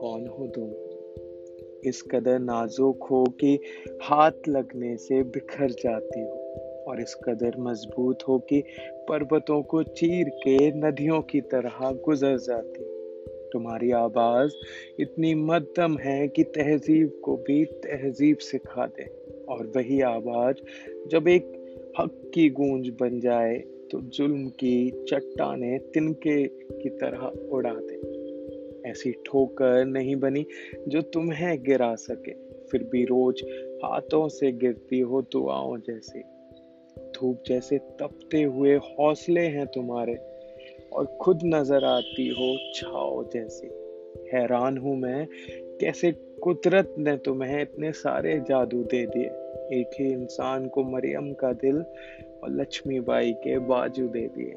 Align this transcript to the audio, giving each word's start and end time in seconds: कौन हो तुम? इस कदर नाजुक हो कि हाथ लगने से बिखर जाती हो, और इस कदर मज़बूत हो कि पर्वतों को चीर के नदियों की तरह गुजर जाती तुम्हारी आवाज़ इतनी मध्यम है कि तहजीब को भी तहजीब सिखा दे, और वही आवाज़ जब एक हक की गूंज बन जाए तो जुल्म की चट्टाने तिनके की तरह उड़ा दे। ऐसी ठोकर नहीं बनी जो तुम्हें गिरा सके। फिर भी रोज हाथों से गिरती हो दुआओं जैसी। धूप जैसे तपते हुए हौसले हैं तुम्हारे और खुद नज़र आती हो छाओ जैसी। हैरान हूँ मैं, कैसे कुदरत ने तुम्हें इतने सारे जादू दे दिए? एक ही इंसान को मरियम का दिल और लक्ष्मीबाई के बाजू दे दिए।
कौन 0.00 0.26
हो 0.26 0.46
तुम? 0.46 0.70
इस 1.88 2.02
कदर 2.02 2.38
नाजुक 2.38 3.04
हो 3.04 3.24
कि 3.24 3.58
हाथ 4.02 4.32
लगने 4.48 4.96
से 4.96 5.22
बिखर 5.22 5.70
जाती 5.70 6.22
हो, 6.22 6.64
और 6.88 7.00
इस 7.00 7.14
कदर 7.14 7.52
मज़बूत 7.58 8.18
हो 8.28 8.38
कि 8.38 8.64
पर्वतों 9.08 9.62
को 9.62 9.82
चीर 9.82 10.28
के 10.28 10.72
नदियों 10.72 11.22
की 11.22 11.40
तरह 11.40 11.92
गुजर 11.92 12.38
जाती 12.38 12.84
तुम्हारी 13.52 13.90
आवाज़ 13.90 14.52
इतनी 15.00 15.34
मध्यम 15.34 15.98
है 15.98 16.28
कि 16.28 16.42
तहजीब 16.42 17.20
को 17.24 17.36
भी 17.36 17.64
तहजीब 17.64 18.36
सिखा 18.36 18.86
दे, 18.86 19.06
और 19.48 19.72
वही 19.76 20.00
आवाज़ 20.00 20.56
जब 21.08 21.28
एक 21.28 21.52
हक 22.00 22.30
की 22.34 22.50
गूंज 22.50 22.88
बन 23.00 23.20
जाए 23.20 23.62
तो 23.90 24.00
जुल्म 24.00 24.48
की 24.48 25.04
चट्टाने 25.08 25.78
तिनके 25.78 26.46
की 26.82 26.88
तरह 26.88 27.26
उड़ा 27.52 27.74
दे। 27.74 27.96
ऐसी 28.90 29.12
ठोकर 29.26 29.84
नहीं 29.84 30.16
बनी 30.16 30.46
जो 30.88 31.02
तुम्हें 31.02 31.62
गिरा 31.62 31.94
सके। 31.94 32.32
फिर 32.70 32.82
भी 32.82 33.04
रोज 33.04 33.42
हाथों 33.84 34.28
से 34.28 34.52
गिरती 34.52 35.00
हो 35.00 35.22
दुआओं 35.22 35.76
जैसी। 35.78 36.20
धूप 37.16 37.42
जैसे 37.46 37.78
तपते 37.78 38.42
हुए 38.42 38.76
हौसले 38.76 39.40
हैं 39.40 39.66
तुम्हारे 39.66 40.14
और 40.92 41.18
खुद 41.20 41.40
नज़र 41.44 41.84
आती 41.84 42.28
हो 42.28 42.72
छाओ 42.74 43.24
जैसी। 43.24 43.66
हैरान 44.32 44.78
हूँ 44.78 44.96
मैं, 44.96 45.26
कैसे 45.80 46.12
कुदरत 46.12 46.94
ने 46.98 47.16
तुम्हें 47.16 47.62
इतने 47.62 47.92
सारे 47.92 48.40
जादू 48.40 48.82
दे 48.82 49.06
दिए? 49.06 49.28
एक 49.72 49.90
ही 50.00 50.12
इंसान 50.12 50.68
को 50.68 50.82
मरियम 50.82 51.32
का 51.32 51.52
दिल 51.52 51.78
और 52.44 52.50
लक्ष्मीबाई 52.50 53.32
के 53.32 53.58
बाजू 53.58 54.08
दे 54.08 54.28
दिए। 54.38 54.54